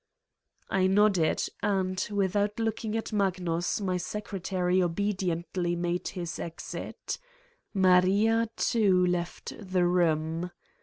[0.71, 7.19] I nodded and, without looking at Magnus, my secretary obediently made his exit.
[7.71, 10.49] Maria, too, left the room.